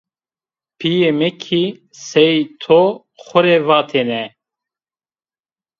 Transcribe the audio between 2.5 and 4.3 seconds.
to xo rê vatêne